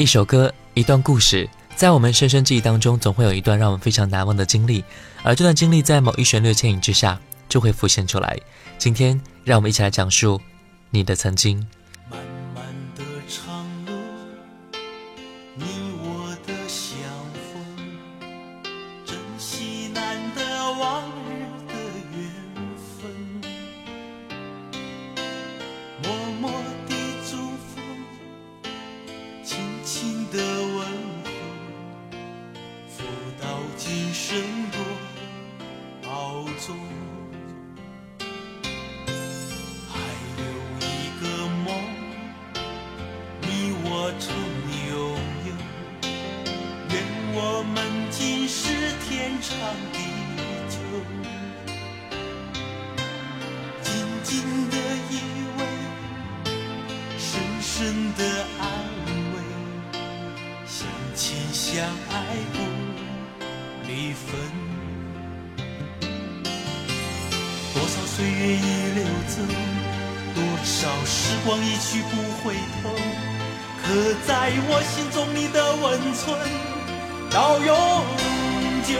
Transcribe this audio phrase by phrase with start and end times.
[0.00, 1.46] 一首歌，一段故事，
[1.76, 4.82] 在我们深深记忆当中，总会有一段让我们非常难忘的经历，
[5.22, 8.34] 而这段经历在某一旋律牵引之下，就会浮现出来。
[8.78, 10.40] 今天，让我们一起来讲述
[10.88, 11.68] 你的曾经。
[75.34, 76.36] 你的温存
[77.30, 77.66] 到永
[78.84, 78.98] 久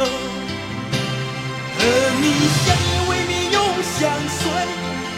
[1.77, 1.81] 和
[2.21, 2.25] 你
[2.63, 4.41] 相依为命永相随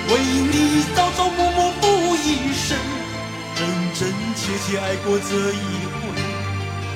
[0.09, 2.79] 为你朝朝暮暮付一生
[3.55, 6.01] 真真切切爱过这一回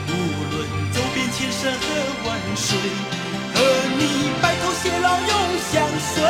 [0.08, 0.10] 无
[0.50, 1.86] 论走遍千山和
[2.26, 2.78] 万水
[3.54, 3.56] 和
[3.98, 5.32] 你白头偕老永
[5.70, 6.24] 相随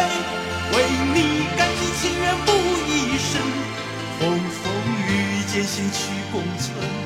[0.73, 2.53] 为你甘心情愿付
[2.89, 3.41] 一生
[4.19, 4.73] 风风
[5.09, 7.06] 雨雨艰险去共存。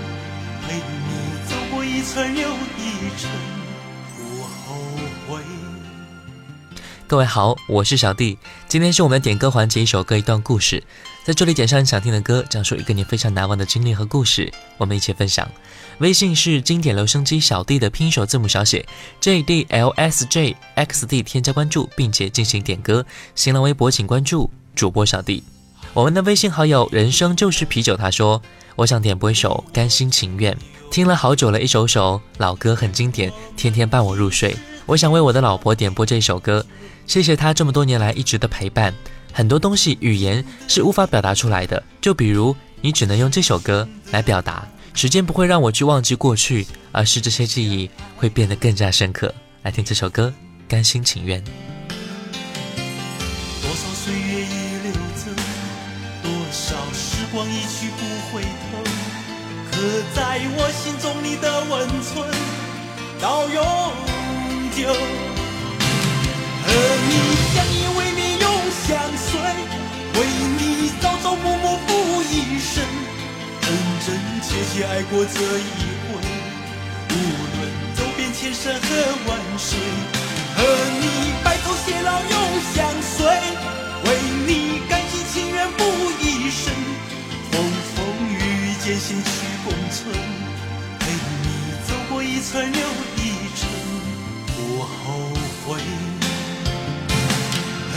[7.07, 8.39] 各位好，我是小弟。
[8.69, 10.83] 今天是我们点歌环节，一首歌一段故事，
[11.25, 15.51] 在这里点上你想听的歌，讲述一个你非常难忘的经历和故事，我们一起分享。
[15.99, 18.87] 微信是经典留声机小弟的拼音首字母小写
[19.21, 23.05] J D L S J X D，添加关注并且进行点歌。
[23.35, 25.43] 新浪微博请关注主播小弟。
[25.93, 28.41] 我们的微信好友人生就是啤酒，他说
[28.77, 30.57] 我想点播一首甘心情愿，
[30.89, 34.57] 听了好久了，一首首老歌很经典，天天伴我入睡。
[34.87, 36.65] 我想为我的老婆点播这首歌。
[37.07, 38.95] 谢谢她这么多年来一直的陪伴，
[39.33, 44.67] 很多东西语言是无法表达出来的，就比如你只能用这首歌来表达。
[44.95, 49.33] 时间不会让我去忘记过去，而是这些记忆会变得更加深刻。
[49.63, 50.33] 来听这首歌，
[50.69, 51.43] 甘心情愿。
[57.41, 58.85] 望一去不回头，
[59.73, 59.81] 刻
[60.15, 60.21] 在
[60.59, 62.29] 我心中你的温存，
[63.19, 63.57] 到永
[64.77, 64.93] 久。
[66.61, 66.69] 和
[67.09, 67.11] 你
[67.49, 68.45] 相依为命永
[68.85, 69.41] 相随，
[70.21, 70.29] 为
[70.61, 71.89] 你朝朝暮暮付
[72.29, 72.85] 一生，
[73.65, 73.73] 真
[74.05, 76.21] 真切切爱过这一回。
[77.09, 77.17] 无
[77.57, 78.87] 论走遍千山和
[79.27, 79.81] 万水，
[80.57, 80.61] 和
[81.01, 82.21] 你白头偕老
[89.01, 89.31] 心去
[89.65, 90.13] 共存，
[90.99, 91.47] 陪你
[91.89, 92.81] 走过一程又
[93.17, 93.19] 一
[93.57, 93.61] 程，
[94.47, 94.93] 不后
[95.65, 95.81] 悔。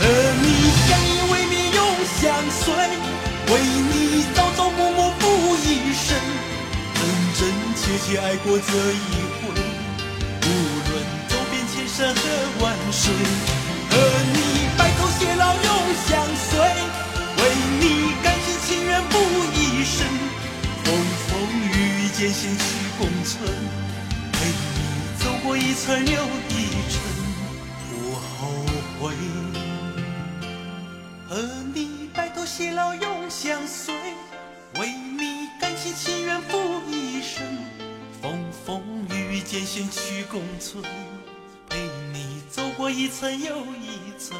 [0.40, 0.44] 你
[0.80, 1.78] 相依为命永
[2.20, 2.64] 相随，
[3.52, 3.92] 为你
[4.34, 5.22] 朝朝暮暮付
[5.58, 6.16] 一生，
[6.94, 6.98] 真
[7.38, 7.40] 真
[7.76, 9.42] 切切爱过这一回。
[10.40, 10.48] 无
[10.88, 10.92] 论
[11.28, 12.20] 走遍千山和
[12.60, 13.12] 万水，
[13.90, 13.92] 和
[14.32, 14.36] 你
[14.78, 15.68] 白头偕老永
[16.08, 16.10] 相
[16.50, 16.52] 随，
[22.16, 22.64] 艰辛去
[22.96, 23.42] 共存，
[24.32, 24.54] 陪你
[25.18, 27.02] 走过一程又一程，
[27.90, 28.64] 不后
[29.00, 29.12] 悔。
[31.28, 31.42] 和
[31.74, 33.92] 你白头偕老永相随，
[34.78, 37.42] 为你甘心情愿付一生，
[38.22, 40.84] 风风雨雨艰辛去共存，
[41.68, 41.80] 陪
[42.12, 44.38] 你走过一层又一层。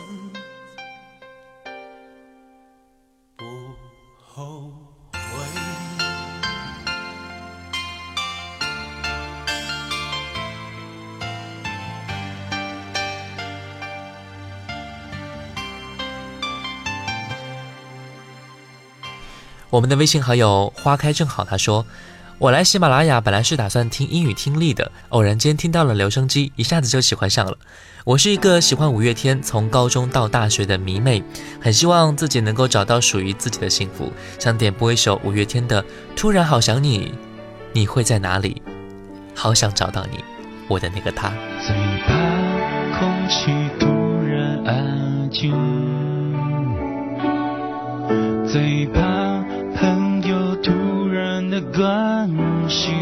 [19.75, 21.85] 我们的微信好友花开正好，他说
[22.39, 27.59] ：“我来喜马拉雅本来是打算听英语听力的，偶然间听到了留声机，一下子就喜欢上了。
[28.05, 31.25] 我是一个喜欢五月天从高中到大学的迷妹，
[31.61, 35.83] 很希望自己能够找到属于自己的幸福，想点播一首五月天的
[36.15, 37.09] 《突然好想你》，
[37.73, 38.63] 你会在哪里？
[39.35, 40.23] 好想找到你，
[40.69, 41.33] 我的那个他。”
[41.67, 41.75] 最
[42.07, 42.15] 怕
[42.97, 43.51] 空气
[43.81, 43.89] 突
[44.23, 45.53] 然安静，
[48.47, 49.14] 最怕。
[51.77, 52.31] 关
[52.69, 52.95] 心，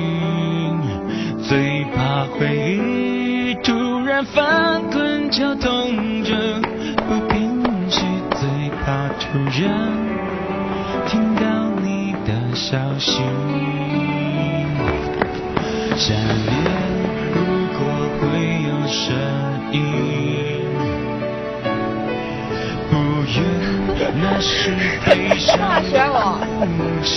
[1.46, 6.34] 最怕回忆突然翻滚绞痛着
[7.06, 8.48] 不平息，最
[8.82, 9.60] 怕突然
[11.06, 11.42] 听到
[11.82, 13.20] 你的消息。
[15.94, 16.50] 想念
[17.34, 17.36] 如
[17.76, 17.78] 果
[18.18, 18.22] 会
[18.64, 19.04] 有声
[19.70, 19.76] 音，
[22.90, 22.92] 不
[23.34, 23.36] 愿
[24.18, 24.50] 那是
[25.04, 25.50] 悲伤
[25.92, 25.94] 的
[26.58, 26.64] 哭
[27.02, 27.12] 泣。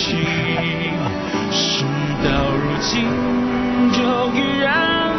[1.55, 1.85] 事
[2.21, 2.91] 到如今，
[3.93, 4.03] 终
[4.35, 4.69] 于让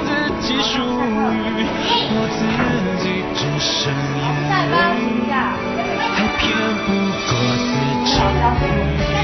[0.05, 0.09] 自
[0.43, 1.65] 己属于
[2.13, 2.39] 我自
[3.03, 3.05] 己，
[3.35, 3.91] 只剩
[4.21, 4.25] 眼
[4.71, 5.33] 泪，
[6.13, 6.45] 还骗
[6.85, 6.89] 不
[7.27, 7.73] 过自
[9.11, 9.16] 己。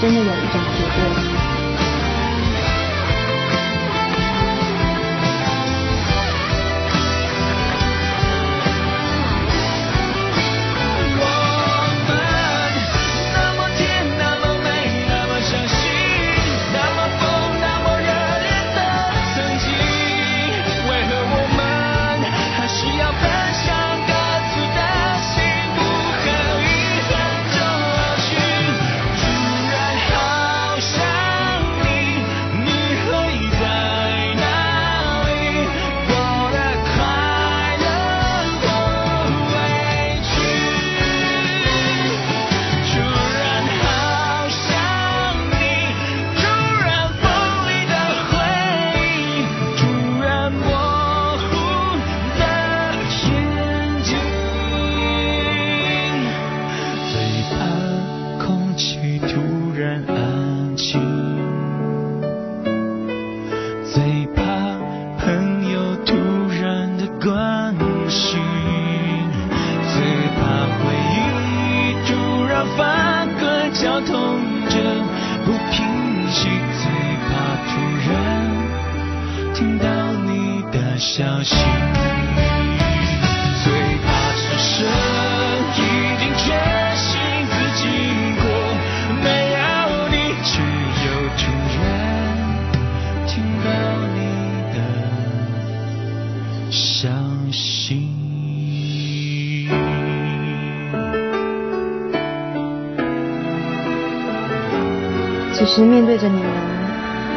[0.00, 1.23] 真的有一种结果，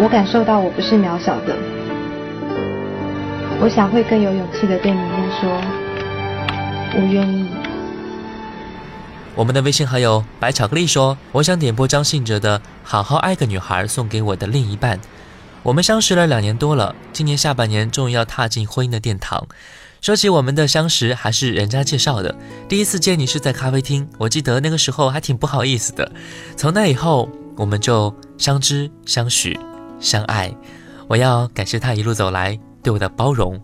[0.08, 1.54] 我感受到我不是渺小的。
[3.60, 5.52] 我想会更有勇气的对你们说，
[6.96, 7.50] 我愿意。
[9.36, 14.98] 我们的微信好友白巧克力说：“我想点播张信哲的《好好爱个女孩》送给我的另一半。
[15.62, 19.46] 我们相识了两年多了，今年下半年终于要踏进婚姻的殿堂。
[20.00, 22.34] 说起我们的相识，还是人家介绍的。
[22.70, 26.10] 第一次见你是在咖啡厅，我记得那个时候还挺不好意思的。
[26.56, 29.60] 从那以后，我们就相知、相许、
[30.00, 30.54] 相爱。
[31.08, 33.60] 我要感谢他一路走来对我的包容，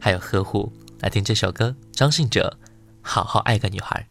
[0.00, 0.72] 还有呵护。
[1.00, 2.56] 来听这首歌，张信哲
[3.02, 4.06] 《好好爱个女孩》。”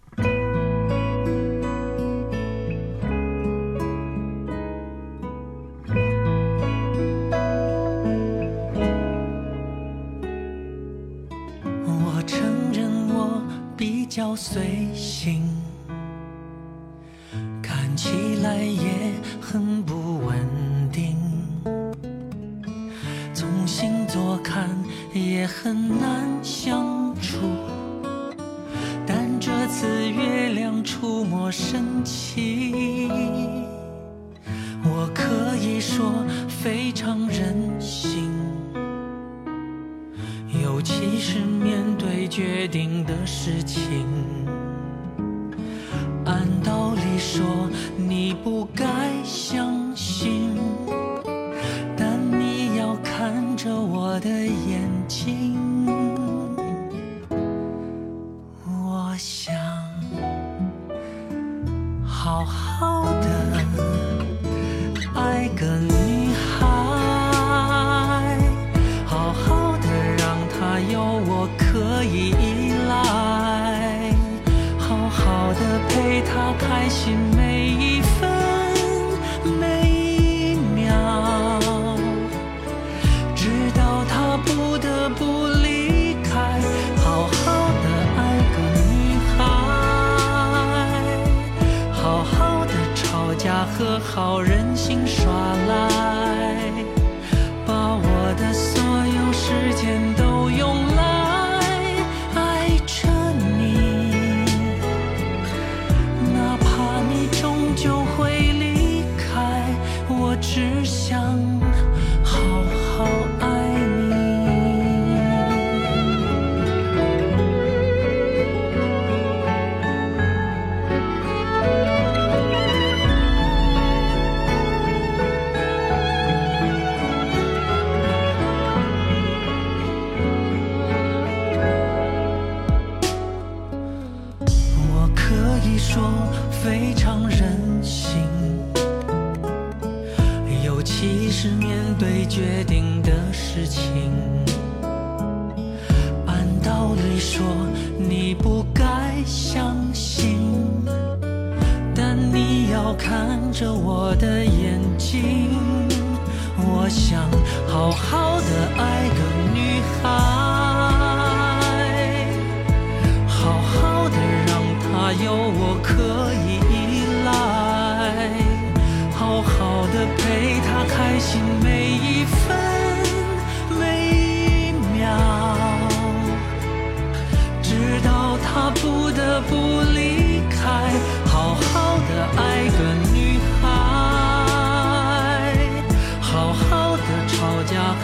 [94.03, 95.22] 好人心事。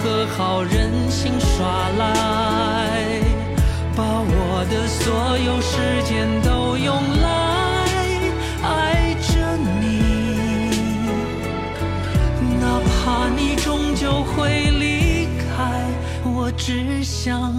[0.01, 3.19] 和好任性耍赖。
[3.95, 7.27] 把我的所有时间都用来
[8.63, 10.71] 爱着你，
[12.61, 15.27] 哪怕你终究会离
[15.57, 15.83] 开，
[16.23, 17.53] 我只想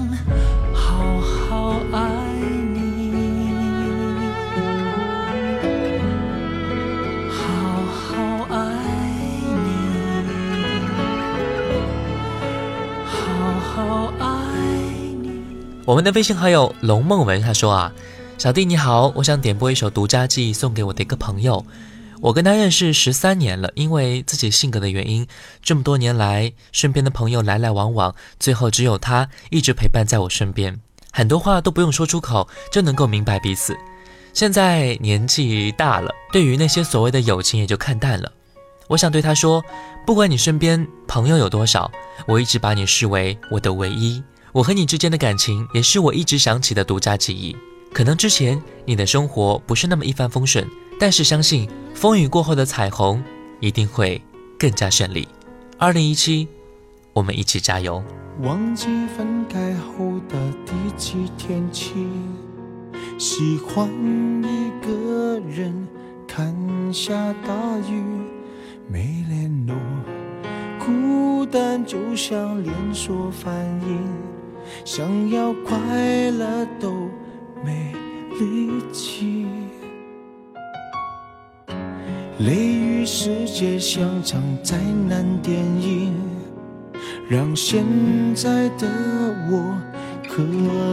[15.90, 17.92] 我们的微信好友龙梦文他说啊，
[18.38, 21.66] 小弟你好，我想点播一首《独家记忆》送给我的一个朋友。
[22.20, 25.26] 我跟他认识十三年了，因为自己性格的原因，
[25.64, 30.80] 这么多年来，身边的朋友来来往往，最后只有他一直陪伴在我身边，
[31.10, 33.76] 很多话都不用说出口，就能够明白彼此。
[34.32, 38.30] 现在年纪大了，对于那些所谓的友情也就看淡了。
[38.86, 39.60] 我想对他说，
[40.06, 41.90] 不管你身边朋友有多少，
[42.28, 44.22] 我一直把你视为我的唯一。
[44.52, 47.56] 我和你之间的感情，也是我一直想起的独家记忆。
[47.92, 50.66] 可能之前你的生活不是那么一帆风顺，
[50.98, 53.22] 但是相信风雨过后的彩虹
[53.60, 54.20] 一定会
[54.58, 55.26] 更加绚丽。
[55.78, 56.46] 二零一七，
[57.12, 58.02] 我们一起加油！
[58.42, 61.94] 忘记分开后的第几天起，
[63.18, 63.88] 喜欢
[64.42, 65.86] 一个人
[66.26, 66.54] 看
[66.92, 67.12] 下
[67.46, 68.02] 大雨，
[68.88, 69.76] 没联络，
[70.78, 73.98] 孤单就像连锁反应，
[74.84, 75.76] 想要快
[76.30, 76.92] 乐都
[77.64, 77.92] 没
[78.38, 79.46] 力气。
[82.38, 86.14] 雷雨世界像场灾难电影。
[87.28, 87.84] 让现
[88.34, 88.88] 在的
[89.50, 89.78] 我
[90.28, 90.42] 可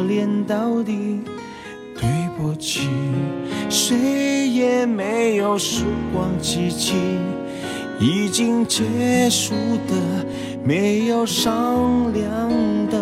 [0.08, 1.22] 怜到底。
[2.00, 2.88] 对不起，
[3.72, 6.94] 谁也没有时光机器，
[8.00, 9.56] 已经结束
[9.88, 10.24] 的
[10.64, 12.32] 没有商量
[12.92, 13.02] 的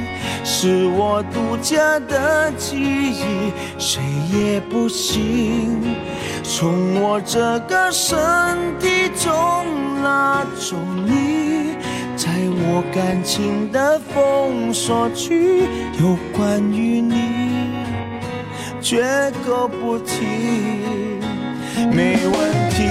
[0.53, 4.01] 是我独家的记忆，谁
[4.33, 5.95] 也不行
[6.43, 8.19] 从我这个身
[8.77, 9.31] 体中
[10.03, 10.75] 拉走
[11.07, 11.77] 你。
[12.17, 12.29] 在
[12.67, 15.63] 我感情的封锁区，
[16.01, 17.71] 有关于你，
[18.81, 20.25] 绝口不提，
[21.91, 22.90] 没问题。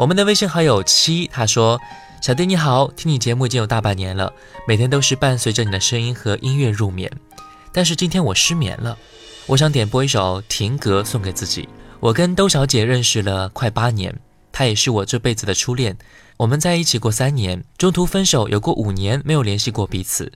[0.00, 1.78] 我们的微信好友七他说
[2.24, 4.32] ：“小弟你好，听你节目已经有大半年了，
[4.66, 7.12] 每天都是伴随着你的声音和音乐入眠。
[7.70, 8.96] 但是今天我失眠了，
[9.44, 11.68] 我想点播一首《停格》送给自己。
[12.00, 14.18] 我跟兜小姐认识了快八年，
[14.50, 15.98] 她也是我这辈子的初恋。”
[16.38, 20.32] 我们在一起过三年，中途分手，有过五年没有联系过彼此。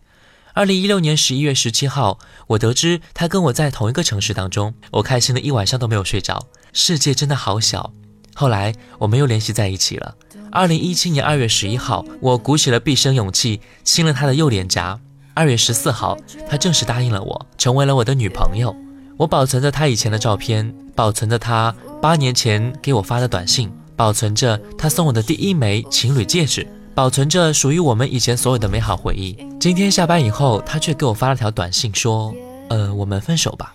[0.52, 6.48] 二零一六年十一月十七号，我得知他跟我在同一个城市当中，我开心的一晚上都没有睡着。
[6.74, 7.94] 世界真的好小。
[8.34, 10.14] 后来我们又联系在一起了。
[10.50, 14.98] 二零一七年二月十一号，我鼓起了毕生勇气亲了他的右脸颊。
[15.32, 16.16] 二月十四号，
[16.48, 18.74] 他正式答应了我，成为了我的女朋友。
[19.16, 23.72] 我保存着他以前的照片，保存着他八年前给我发的短信。
[23.96, 26.66] 保存着他送我的第一枚情侣戒指，
[26.96, 29.36] 保存着属于我们以前所有的美好回忆。
[29.60, 32.34] 今天下班以后，他却给我发了条短信，说
[32.70, 33.72] ：“呃，我们分手吧。”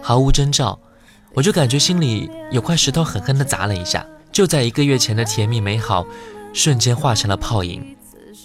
[0.00, 0.78] 毫无征兆，
[1.36, 4.06] 我就感觉心里有块石头狠狠地砸了一下。
[4.32, 6.06] 就在一个月前的甜蜜美好，
[6.54, 7.94] 瞬间化成了泡影。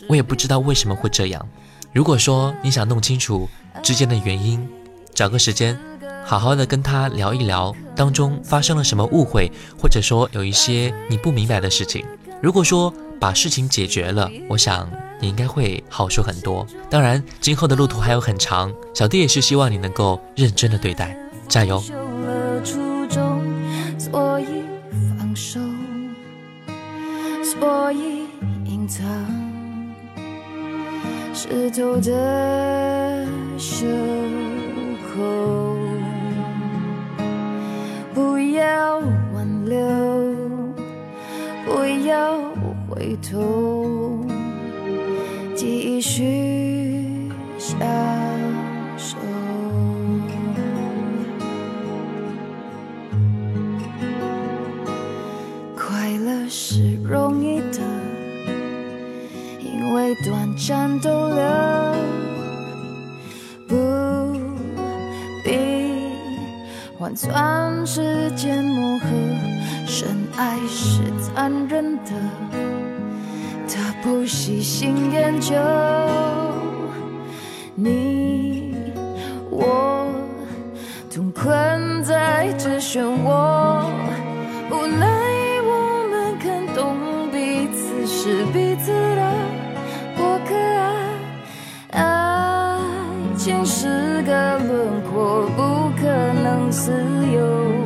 [0.10, 1.48] 我也不知道为什么会这样。
[1.94, 3.48] 如果说你想弄清楚
[3.82, 4.68] 之间的原因，
[5.14, 5.80] 找个时间。
[6.26, 9.50] 好好的跟他聊一聊，当中发生了什么误会，
[9.82, 12.06] 或者说有一些你不明白的事情。
[12.42, 14.90] 如果说把事情解决了，我想
[15.22, 16.68] 你应该会好受很多。
[16.90, 21.82] 当然，今后的路途还有很长，小弟也是希望你能够认真的对待，加油。
[24.12, 24.46] 所以
[25.18, 25.58] 放手，
[27.42, 28.28] 所以
[28.66, 29.08] 隐藏，
[31.34, 33.26] 湿透的
[33.58, 33.88] 袖
[35.16, 35.78] 口，
[38.14, 39.00] 不要
[39.34, 39.80] 挽留，
[41.66, 42.38] 不要
[42.90, 44.26] 回头，
[45.56, 48.11] 继续想。
[56.54, 57.80] 是容易的，
[59.62, 61.42] 因为短暂逗留
[63.70, 63.76] 不
[65.46, 66.12] 必。
[67.00, 69.08] 换算时间磨合，
[69.88, 72.12] 深爱是残忍的，
[73.70, 75.56] 他不喜新厌旧。
[77.76, 78.76] 你
[79.50, 80.06] 我
[81.10, 83.61] 同困在这漩涡。
[96.72, 96.94] 自
[97.34, 97.86] 由，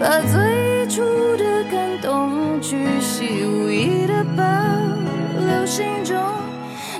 [0.00, 1.02] 把最初
[1.36, 4.42] 的感动巨细无遗的保
[5.38, 6.16] 留心中，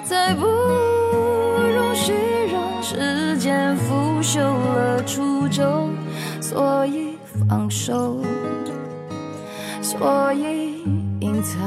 [0.04, 2.12] 再不容许
[2.52, 5.94] 让时间腐朽了初衷，
[6.42, 7.16] 所以
[7.48, 8.18] 放手，
[9.80, 10.84] 所以
[11.20, 11.58] 隐藏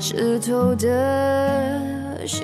[0.00, 2.42] 湿透的袖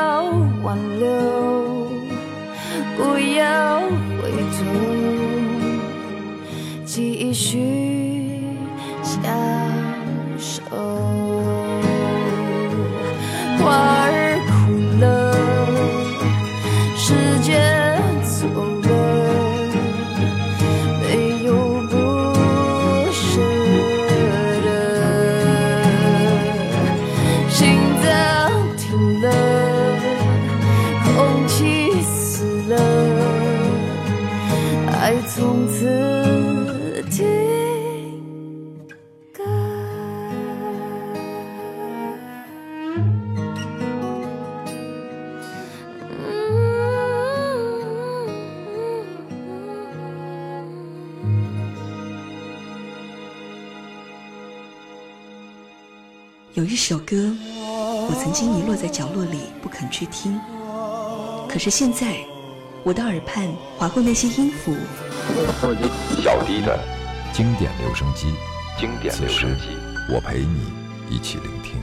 [0.00, 0.24] 要
[0.62, 1.06] 挽留，
[2.96, 3.80] 不要
[4.16, 4.58] 回头，
[6.86, 7.89] 继续
[56.54, 57.32] 有一首歌，
[58.08, 60.36] 我曾经遗落在角落里不肯去听，
[61.48, 62.16] 可是现在，
[62.82, 64.74] 我的耳畔划过那些音符，
[66.20, 66.76] 小迪的
[67.32, 68.34] 经典留声机，
[68.80, 69.66] 经典留声机。
[70.12, 70.72] 我陪你
[71.08, 71.80] 一起聆听。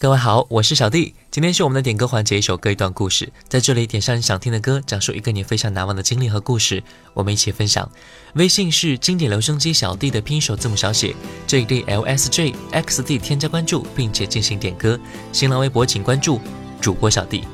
[0.00, 1.14] 各位好，我是小弟。
[1.36, 7.86] 今天是我们的点歌环节，一首歌一段故事，在这里点上你想听的歌，讲述一个你非常难忘的经历和故事，我们一起分享。
[8.36, 11.14] 微信是经典留声机小弟的拼音首字母小写
[11.46, 14.98] J D L S J X D，添加关注并且进行点歌。
[15.30, 16.40] 新浪微博请关注
[16.80, 17.44] 主播小弟。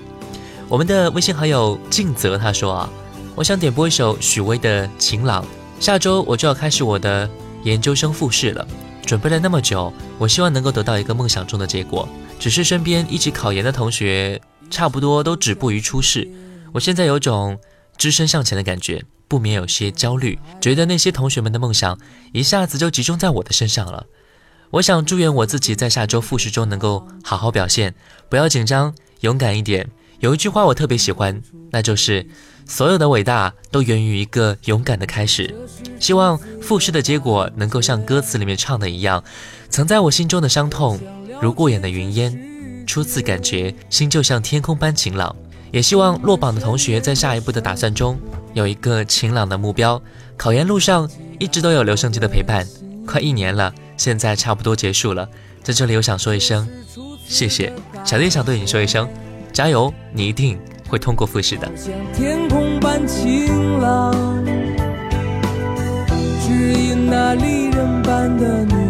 [0.68, 2.90] 我们的微信好友静泽他说啊，
[3.34, 5.42] 我想点播一首许巍的《晴朗》。
[5.80, 7.28] 下周我就要开始我的
[7.64, 8.64] 研究生复试了，
[9.04, 12.08] 准备了那么久，我希望能够得到一个梦想中的结果。
[12.42, 16.28] 只是身边一起考研的同学，差不多都止步于初试。
[16.72, 17.56] 我现在有种
[17.96, 21.96] 只身向前的感觉，不免有些焦虑，觉得那些同学们的梦想
[22.32, 24.06] 一下子就集中在我的身上了。
[24.72, 27.94] 我想祝愿我自己在下周复试中能够好好表现，
[28.28, 29.88] 不要紧张，勇敢一点。
[30.18, 32.26] 有一句话我特别喜欢，那就是
[32.66, 35.54] 所有的伟大都源于一个勇敢的开始。
[36.00, 39.22] 希望复试的结果能够像歌词里面唱的一样，
[39.72, 41.00] 曾在我心中的伤痛
[41.40, 45.34] 如过眼的云烟，初次感觉心就像天空般晴朗。
[45.70, 48.20] 也希望落榜的同学在下一步的打算中
[48.52, 50.00] 有一个晴朗的目标。
[50.36, 52.66] 考研路上一直都有留声机的陪伴，
[53.06, 55.26] 快一年了，现在差不多结束了。
[55.62, 56.68] 在这里，我想说一声
[57.26, 57.72] 谢谢，
[58.04, 59.08] 小弟想对你说一声
[59.54, 61.66] 加油，你一定会通过复试的。
[62.14, 64.12] 天空般晴朗，
[66.42, 68.81] 只因那离人般的女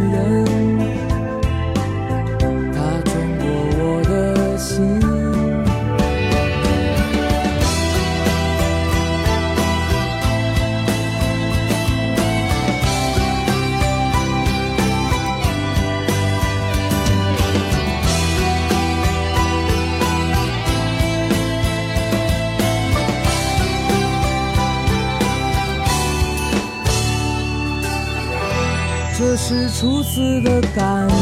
[29.35, 31.15] 这是初次的感觉，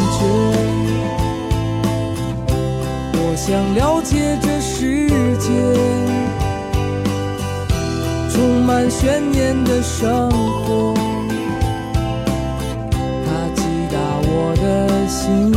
[3.14, 5.48] 我想了解这世界，
[8.28, 10.92] 充满悬念的生活，
[13.24, 15.52] 它击打我的心。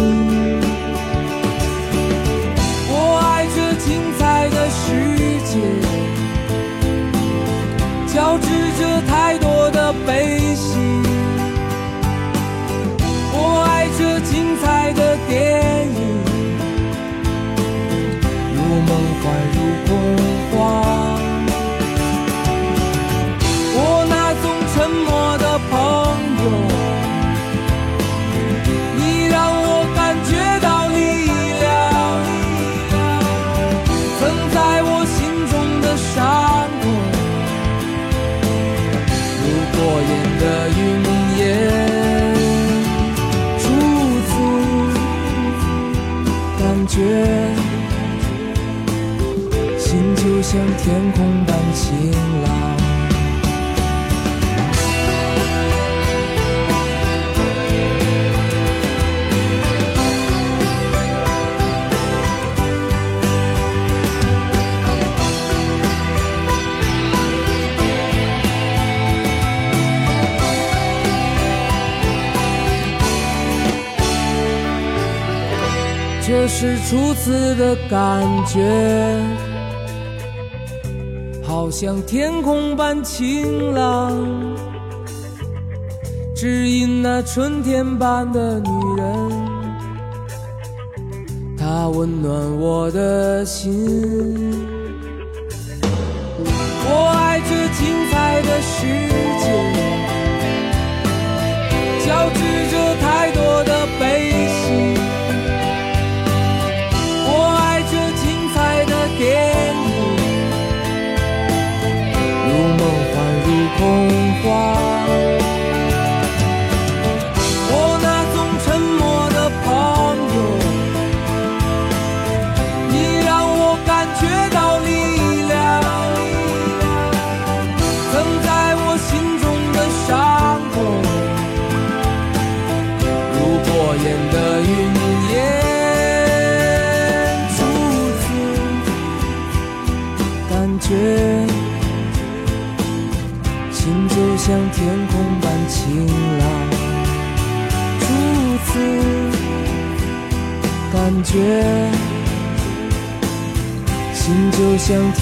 [2.88, 4.86] 我爱这精彩的世
[5.44, 5.58] 界，
[8.14, 8.46] 交织
[8.80, 10.43] 着太多的悲
[14.64, 16.24] 彩的电影，
[18.56, 18.90] 如梦
[19.22, 19.26] 幻，
[76.90, 78.60] 初次的感觉，
[81.42, 84.14] 好像天空般晴朗，
[86.36, 89.08] 只因那春天般的女人，
[91.58, 93.72] 她温暖我的心。
[96.86, 98.86] 我爱这精彩的世
[99.40, 99.46] 界，
[102.06, 104.33] 交织着太多的悲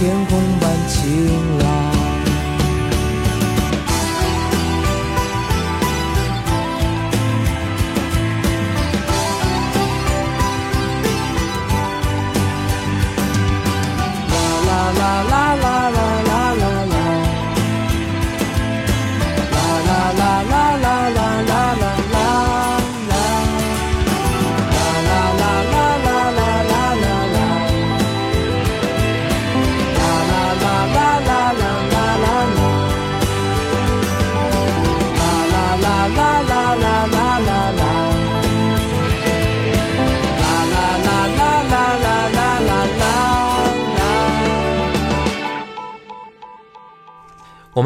[0.01, 0.50] 天空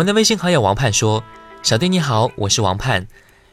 [0.05, 1.23] 们的微信好友王盼说
[1.63, 3.07] ：“小弟你好，我是王盼。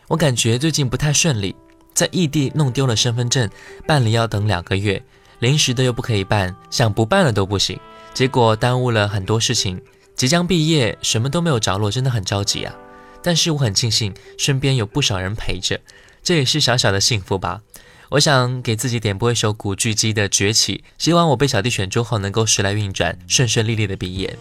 [0.06, 1.56] 我感觉最近不太顺利，
[1.94, 3.48] 在异地弄丢了身份证，
[3.86, 5.02] 办理要等两个月，
[5.38, 7.80] 临时的又不可以办，想不办了都不行，
[8.12, 9.80] 结果耽误了很多事情。
[10.14, 12.74] 即将毕业，什么都没有着落，真的很着急啊。
[13.22, 15.80] 但是我很庆幸身边有不少人陪着，
[16.22, 17.62] 这也是小小的幸福吧。
[18.10, 24.36] 我想给自己点播一首古巨基的《崛起》，希望我被小弟选中后能够时来运转，顺顺利利的毕业。”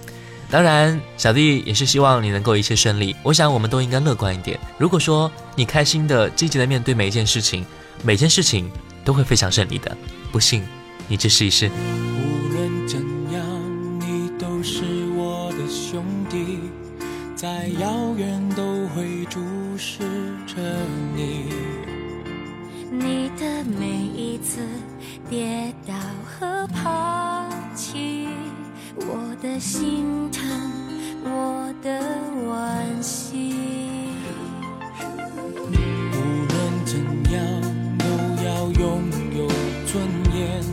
[0.51, 3.15] 当然，小弟也是希望你能够一切顺利。
[3.23, 4.59] 我想，我们都应该乐观一点。
[4.77, 7.65] 如果说你开心的、积极的面对每一件事情，
[8.03, 8.69] 每件事情
[9.05, 9.95] 都会非常顺利的。
[10.29, 10.61] 不信，
[11.07, 11.69] 你去试一试。
[11.69, 12.99] 无论怎
[13.31, 13.41] 样，
[14.01, 14.83] 你都是
[15.15, 16.59] 我的兄弟，
[17.33, 19.39] 再遥远都会注
[19.77, 19.99] 视
[20.45, 20.61] 着
[21.15, 21.45] 你。
[22.91, 24.59] 你的每一次
[25.29, 25.93] 跌倒
[26.25, 27.50] 和抛弃，
[29.07, 30.41] 我的心疼，
[31.23, 31.89] 我的
[32.47, 33.55] 惋惜。
[35.67, 36.15] 无
[36.47, 36.93] 论怎
[37.31, 37.39] 样，
[37.97, 38.05] 都
[38.43, 39.03] 要拥
[39.35, 39.47] 有
[39.85, 39.91] 尊
[40.33, 40.63] 严，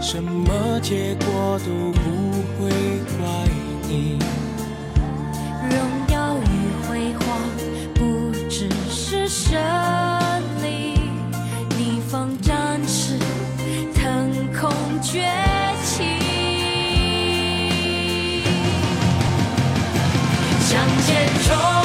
[0.00, 2.00] 什么结果都不
[2.58, 2.70] 会
[3.16, 3.20] 怪
[3.88, 4.18] 你。
[5.70, 5.74] 荣
[6.08, 6.44] 耀与
[6.86, 7.20] 辉煌
[7.94, 8.00] 不
[8.48, 9.58] 只是胜
[10.62, 10.98] 利，
[11.78, 13.18] 逆风展翅，
[13.94, 15.26] 腾空崛
[21.22, 21.81] enjoy.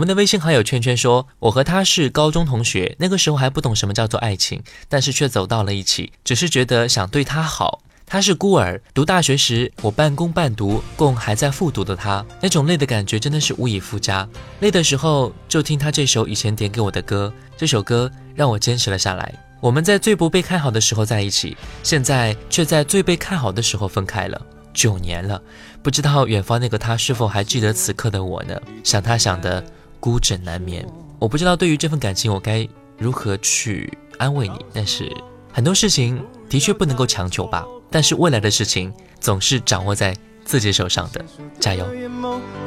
[0.00, 7.82] 我们的微信好友圈圈说，我和他是高中同学，那个时候还不懂什么叫做爱情，但是却走到了一起，只是觉得想对他好。
[8.06, 14.26] 他是孤儿，读大学时我半工半读，供还在复读的他，那种累的感觉真的是无以复加。
[14.60, 19.34] 累的时候就听他这首以前点给我的歌，这首歌让我坚持了下来。
[19.60, 24.40] 我们在最不被看好的时候在一起，现在却在最被看好的时候分开了。
[24.72, 25.42] 九年了，
[25.82, 28.58] 不知道远方那个他是否还记得此刻的我呢？
[28.82, 29.62] 想他想的
[30.00, 30.84] 孤枕难眠。
[31.18, 32.66] 我不知道对于这份感情我该
[32.98, 35.14] 如何去安慰你，但是
[35.52, 37.64] 很多事情的确不能够强求吧。
[37.90, 41.24] 但是未来的事情总是掌握在自己手上的，
[41.58, 41.84] 加油！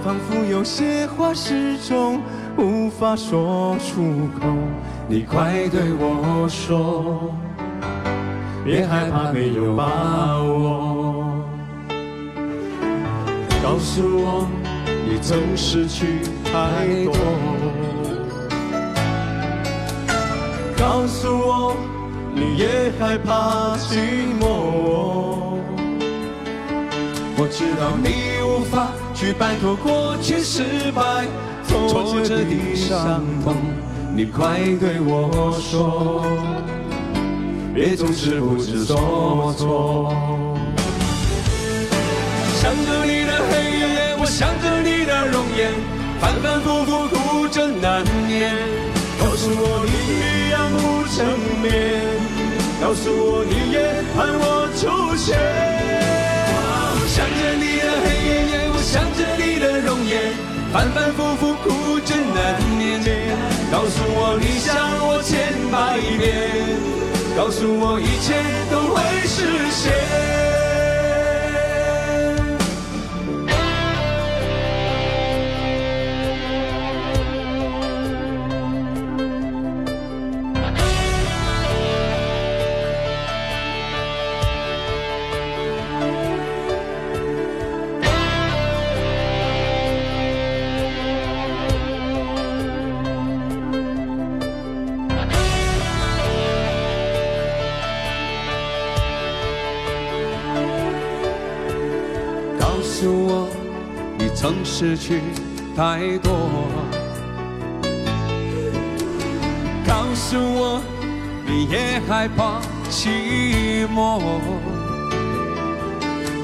[0.04, 2.22] 仿佛有些话始终
[2.58, 4.04] 无法说出
[4.40, 4.48] 口，
[5.08, 7.34] 你快对我说，
[8.66, 11.26] 别害怕没有把握。
[13.64, 14.48] 告诉我，
[15.08, 16.20] 你曾失去
[16.54, 17.12] 太多。
[20.78, 21.76] 告诉我，
[22.36, 23.98] 你也害怕寂
[24.40, 24.44] 寞。
[27.36, 28.08] 我知道你
[28.46, 31.26] 无法去摆脱过去失败
[31.68, 33.56] 挫折的伤痛，
[34.16, 36.24] 你快对我说，
[37.74, 40.14] 别总是不知所措。
[42.62, 45.74] 想着你的黑夜，我想着你的容颜，
[46.20, 48.54] 反反复复哭着难眠。
[49.20, 51.26] 告诉我你一样不成
[51.62, 51.72] 眠，
[52.82, 53.78] 告诉我你也
[54.16, 55.38] 盼我出现。
[57.08, 60.34] 想着你的黑夜，我想着你的容颜，
[60.74, 63.02] 反反复复哭着难眠。
[63.72, 66.52] 告诉我你想我千百遍，
[67.38, 68.34] 告诉我一切
[68.72, 69.38] 都会实
[69.72, 70.63] 现。
[104.76, 105.22] 失去
[105.78, 106.34] 太多。
[109.86, 110.82] 告诉我，
[111.46, 112.60] 你也害怕
[112.90, 114.20] 寂寞。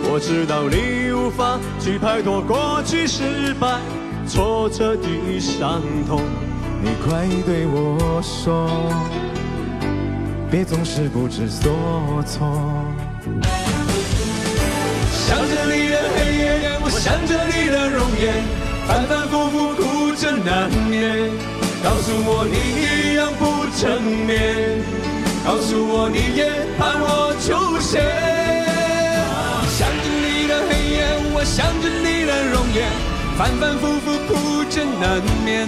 [0.03, 3.80] 我知道你无法去摆脱过去失败
[4.27, 6.21] 挫折的伤痛，
[6.84, 8.69] 你快对我说，
[10.51, 12.47] 别总是不知所措。
[16.89, 18.43] 想着你的容颜，
[18.87, 21.29] 反反复复哭着难眠。
[21.83, 24.83] 告诉我你一样不成眠，
[25.45, 28.03] 告诉我你也盼我出现。
[29.69, 32.91] 想着你的黑夜，我想着你的容颜，
[33.37, 35.67] 反反复复哭着难眠。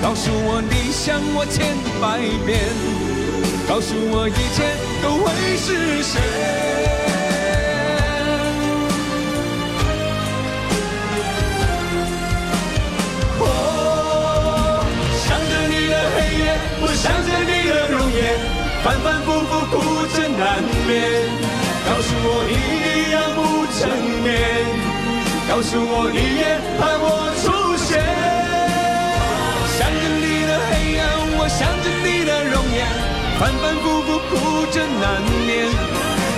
[0.00, 2.60] 告诉我你想我千百遍，
[3.68, 4.62] 告诉我一切
[5.02, 6.61] 都会实现。
[18.82, 19.78] 反反复复苦
[20.14, 20.90] 枕难眠。
[21.86, 22.52] 告诉我你
[22.82, 23.40] 一样不
[23.78, 23.80] 成
[24.22, 24.30] 眠，
[25.48, 27.06] 告诉我你也盼我
[27.42, 27.44] 出
[27.76, 27.88] 现。
[29.78, 31.02] 想着你的黑暗，
[31.38, 32.82] 我想着你的容颜，
[33.38, 34.32] 反反复复苦
[34.72, 35.04] 枕难
[35.46, 35.50] 眠。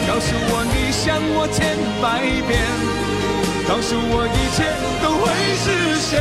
[0.06, 2.04] 告诉我你想我千百
[2.46, 2.52] 遍，
[3.68, 4.58] 告诉我一切
[5.02, 5.24] 都会
[5.56, 5.66] 实
[6.00, 6.12] 现。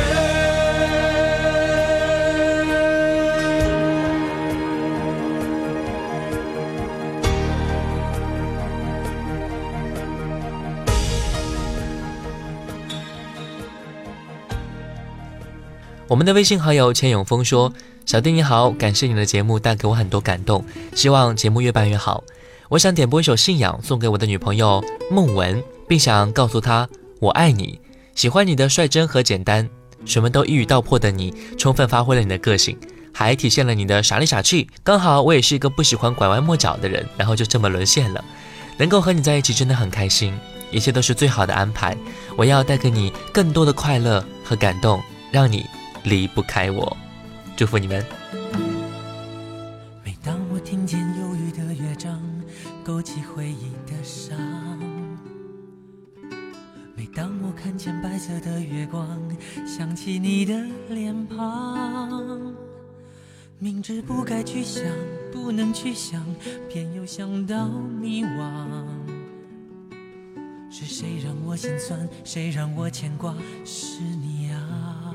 [16.14, 17.72] 我们的微信好友钱永峰说
[18.06, 22.22] ：“小弟你好，感谢你的节目带给我很多感动，希望节目越办越好。
[22.68, 26.88] 我想点播一首《信仰》送给我的女朋友孟文，并想告诉她
[27.18, 27.80] 我爱你，
[28.14, 29.68] 喜欢你的率真和简单，
[30.04, 32.78] 什么都一语道破的你，充分发挥了你的个性，
[33.12, 34.68] 还体现了你的傻里傻气。
[34.84, 38.24] 刚好我也是一个不喜欢拐弯抹角的人，然后就这么沦陷了。
[38.78, 40.32] 能够和你在一起真的很开心，
[40.70, 41.96] 一切都是最好的安排。
[42.36, 45.02] 我要带给你更多的快乐和感动，
[45.32, 45.66] 让你。”
[46.04, 46.96] 离不开我，
[47.56, 48.04] 祝福你们。
[50.04, 52.20] 每当我听见忧郁的乐章，
[52.84, 54.36] 勾起回忆的伤；
[56.94, 59.18] 每当我看见白色的月光，
[59.66, 60.54] 想起你的
[60.90, 62.52] 脸庞。
[63.58, 64.84] 明知不该去想，
[65.32, 66.22] 不能去想，
[66.68, 68.84] 偏又想到迷惘。
[70.70, 72.06] 是谁让我心酸？
[72.24, 73.34] 谁让我牵挂？
[73.64, 75.14] 是你啊！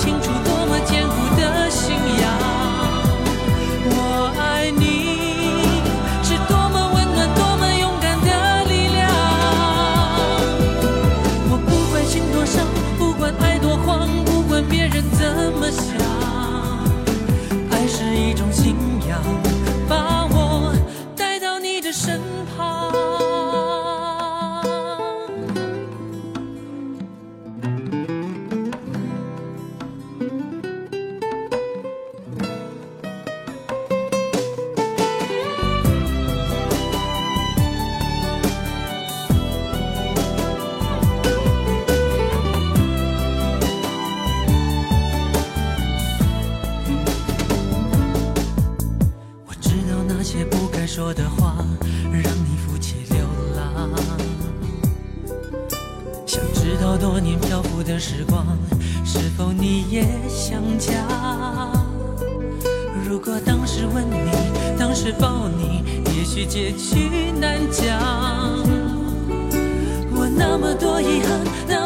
[0.00, 0.39] 清楚，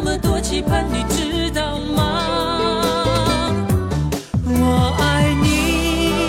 [0.07, 2.03] 那么多期盼，你知道吗？
[4.45, 6.29] 我爱你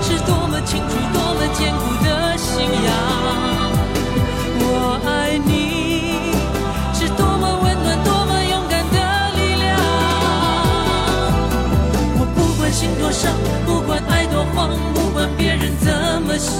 [0.00, 2.88] 是多么清楚，多么坚固的信仰。
[4.60, 5.50] 我爱你
[6.94, 8.96] 是多么温暖，多么勇敢的
[9.34, 9.66] 力量。
[12.20, 13.34] 我不管心多伤，
[13.66, 16.54] 不管爱多慌，不管别人怎么想，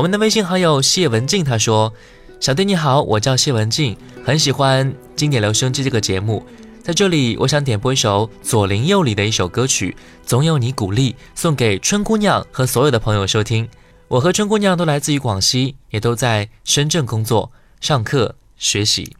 [0.00, 1.92] 我们的微信好友谢文静他说
[2.40, 3.94] ：“小弟你好，我叫谢文静，
[4.24, 6.42] 很喜欢《经典留声机》这个节目。
[6.82, 9.94] 在这里，我想点播一首左邻右里的一首歌曲
[10.26, 13.68] 《总有你鼓励》，送给春姑娘和所有的朋友收听。
[14.08, 19.14] 我和春姑娘都来自于广西，也都在深圳工作、上课、学习。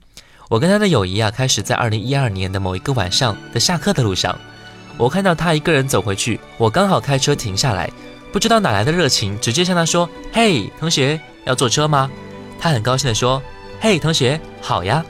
[0.49, 4.35] 我跟她的友谊啊，开始在二零一二年的某一个晚上的下课的路上。
[4.97, 7.91] 我看到她一个人走回去，我刚好开车停下来，
[8.33, 12.11] 不知道哪来的热情，直接向他说：“嘿，同学，要坐车吗？”
[12.61, 13.43] 他很高兴地说
[13.81, 15.05] ：“嘿，同学，好呀。”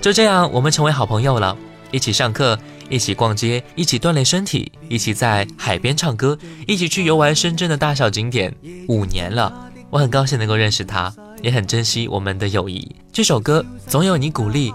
[0.00, 1.56] 就这样，我们成为好朋友了。
[1.90, 2.58] 一起上课，
[2.88, 8.54] 一起逛街，一起锻炼身体，一起在海边唱歌，一起去游玩深圳的大小景点。
[8.88, 12.96] 五年了，我很高兴能够认识他，也很珍惜我们的友谊。
[13.12, 14.72] 这首歌总有你鼓励，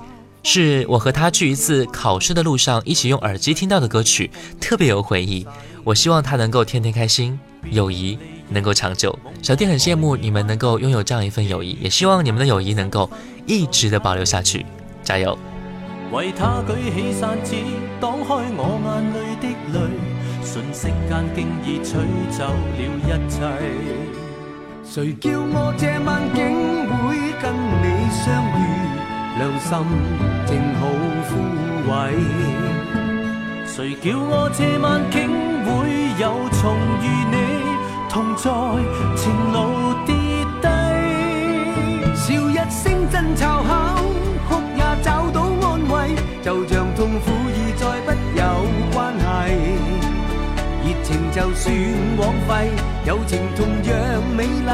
[0.50, 4.32] 是我和他去一次考试的路上一起用耳机听到的歌曲，
[4.62, 5.46] 特别有回忆。
[5.84, 7.38] 我希望他能够天天开心，
[7.70, 8.18] 友谊
[8.48, 9.14] 能够长久。
[9.42, 13.12] 小弟很羡慕你们能够拥有这样一份友谊，也希望你们的友谊能够
[13.46, 14.66] 一直的保留下去。
[15.04, 15.38] 加油！
[16.14, 17.54] 为他举起伞子，
[18.00, 19.78] 挡开我眼里的泪，
[20.46, 21.28] 瞬息间
[21.66, 21.92] 已取
[22.32, 23.36] 走了一切。
[24.90, 26.40] 谁叫我这晚竟
[26.88, 27.52] 会跟
[27.84, 27.86] 你
[28.24, 28.77] 相遇？
[29.38, 29.70] 良心
[30.48, 30.88] 正好
[31.30, 31.32] 枯
[31.92, 31.92] 萎。
[33.66, 35.30] 谁叫我这晚竟
[35.64, 35.70] 会
[36.20, 37.36] 又重遇你？
[38.10, 38.50] 同在
[39.16, 40.16] 情路跌
[40.60, 40.66] 低，
[42.16, 44.02] 笑一声真嘲巧，
[44.50, 48.42] 哭也找到安慰，就像痛苦已再不有
[48.92, 49.24] 关系。
[50.84, 51.66] 热情就算
[52.18, 52.72] 枉费，
[53.06, 53.94] 友情同样
[54.36, 54.72] 美丽，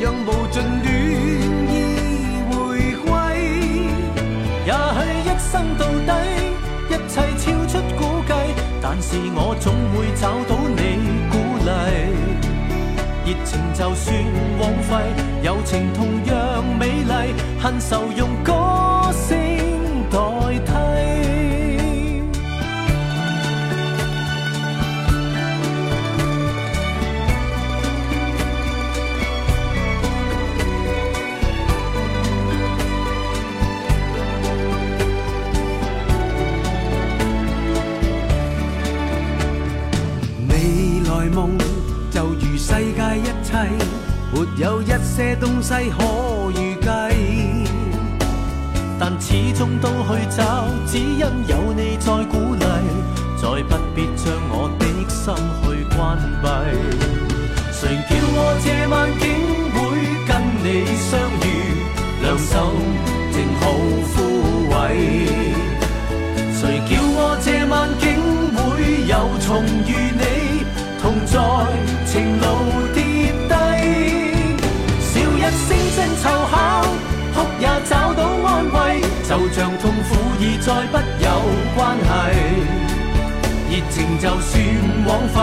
[0.00, 0.62] 让无尽
[5.36, 6.12] 一生到底，
[6.88, 8.32] 一切超出估计，
[8.80, 10.80] 但是我总会找到你
[11.30, 11.70] 鼓励。
[13.26, 14.16] 热情就算
[14.58, 14.96] 枉费，
[15.42, 18.30] 友情同样美丽，恨愁用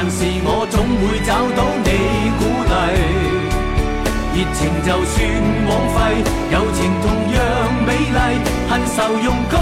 [0.00, 1.90] 但是我总会找到你
[2.38, 2.70] 鼓励，
[4.32, 5.18] 热情就算
[5.66, 5.98] 枉费，
[6.52, 7.36] 友情同样
[7.84, 8.18] 美丽，
[8.70, 9.58] 恨愁用歌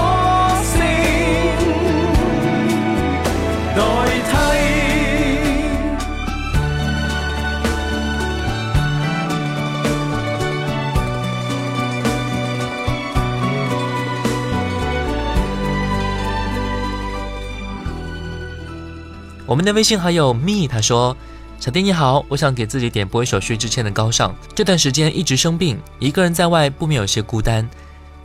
[19.47, 21.17] 我们的微信好友 me 他说
[21.61, 24.33] ：“小丁你好，我想给自己点播一首薛之谦的《高尚》。
[24.57, 27.69] 这段时间一直生病，一个人在外不免有些孤单。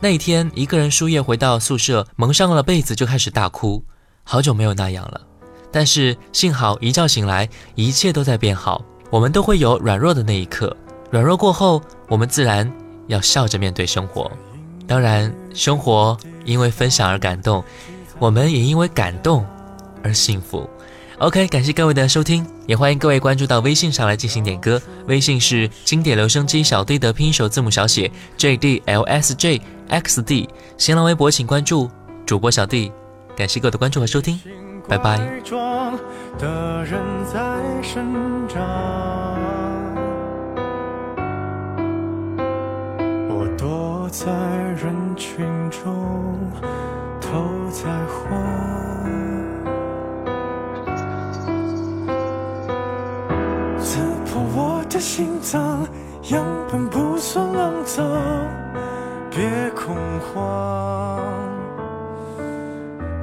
[0.00, 3.84] 那一天，一个人输液回到宿舍，蒙上了被子就开始大哭。
[4.24, 5.20] 好久没有那样了，
[5.70, 8.84] 但是幸好一觉醒来，一切都在变好。
[9.08, 10.76] 我们都会有软弱的那一刻，
[11.12, 12.70] 软弱过后，我们自然
[13.06, 14.28] 要笑着面对生活。
[14.88, 17.62] 当然，生活因为分享而感动，
[18.18, 19.46] 我们也因为感动
[20.02, 20.68] 而幸福。”
[21.22, 24.82] OK，感谢各位的收听，也欢迎各位关注到微信上来进行点歌。
[25.06, 30.48] 微信是经典留声机小弟的拼音首字母小写 J D L S J X D。
[30.76, 31.88] 新浪微博请关注
[32.26, 32.90] 主播小弟。
[33.36, 34.36] 感谢各位的关注和收听，
[34.88, 35.20] 拜拜。
[43.28, 44.26] 我躲在
[44.74, 44.92] 人
[55.02, 55.84] 心脏，
[56.30, 58.06] 样本不算肮脏，
[59.32, 61.20] 别恐慌。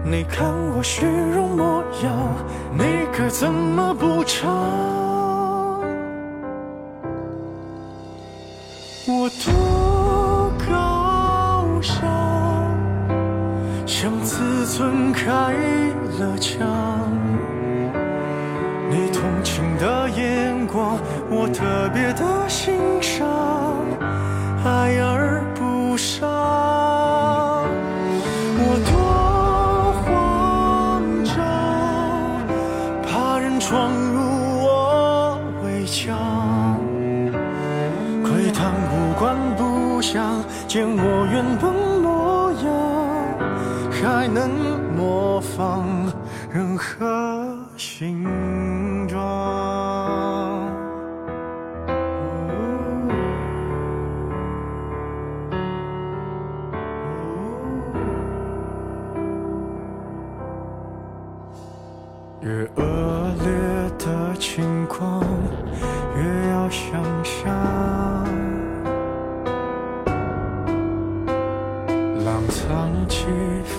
[0.04, 2.12] 你看我虚荣模样，
[2.74, 2.84] 你
[3.18, 4.99] 该怎么补偿？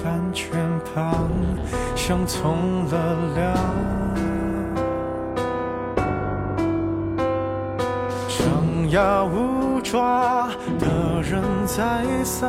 [0.03, 0.51] 帆圈
[0.95, 1.29] 旁，
[1.95, 3.55] 像从了凉。
[8.29, 10.49] 张牙舞爪
[10.79, 12.47] 的人在撒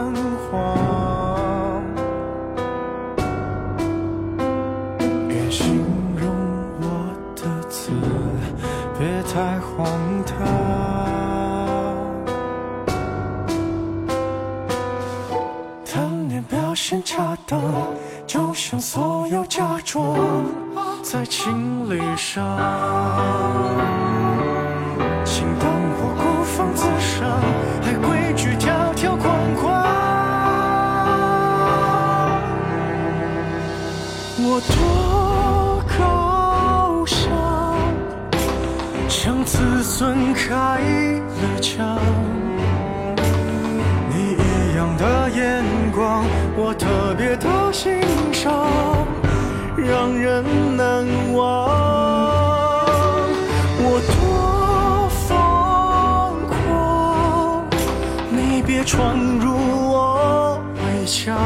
[0.49, 1.20] 谎。
[19.91, 20.15] 说
[21.03, 22.57] 在情理上。
[25.25, 27.27] 请当我孤芳自赏，
[27.83, 29.83] 还规矩条条框框。
[34.37, 37.29] 我多高尚，
[39.09, 41.99] 像自尊开了枪。
[44.07, 45.61] 你一样的眼
[45.93, 46.23] 光，
[46.55, 48.00] 我特别的心，
[49.91, 50.41] 让人
[50.77, 51.67] 难忘。
[53.83, 55.27] 我多疯
[56.47, 57.65] 狂，
[58.29, 59.51] 你别闯入
[59.91, 61.37] 我围墙。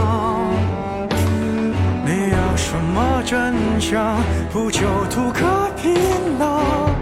[2.05, 4.15] 你要什么真相？
[4.53, 5.97] 不就图个皮
[6.37, 6.93] 囊？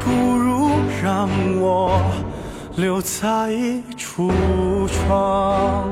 [0.00, 0.70] 不如
[1.02, 1.28] 让
[1.60, 2.00] 我
[2.76, 3.52] 留在
[3.98, 4.32] 橱
[4.88, 5.91] 窗。